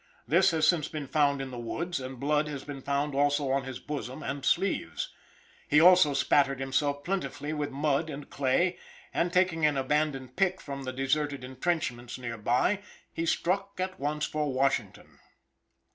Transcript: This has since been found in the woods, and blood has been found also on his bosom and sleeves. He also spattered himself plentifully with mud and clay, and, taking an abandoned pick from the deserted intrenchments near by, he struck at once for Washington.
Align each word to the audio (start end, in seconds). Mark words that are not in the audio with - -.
This 0.27 0.49
has 0.49 0.67
since 0.67 0.87
been 0.87 1.05
found 1.07 1.43
in 1.43 1.51
the 1.51 1.59
woods, 1.59 1.99
and 1.99 2.19
blood 2.19 2.47
has 2.47 2.63
been 2.63 2.81
found 2.81 3.13
also 3.13 3.49
on 3.51 3.65
his 3.65 3.77
bosom 3.77 4.23
and 4.23 4.43
sleeves. 4.43 5.13
He 5.67 5.79
also 5.79 6.15
spattered 6.15 6.59
himself 6.59 7.03
plentifully 7.03 7.53
with 7.53 7.69
mud 7.69 8.09
and 8.09 8.27
clay, 8.27 8.79
and, 9.13 9.31
taking 9.31 9.63
an 9.63 9.77
abandoned 9.77 10.35
pick 10.35 10.59
from 10.59 10.85
the 10.85 10.91
deserted 10.91 11.43
intrenchments 11.43 12.17
near 12.17 12.39
by, 12.39 12.79
he 13.13 13.27
struck 13.27 13.79
at 13.79 13.99
once 13.99 14.25
for 14.25 14.51
Washington. 14.51 15.19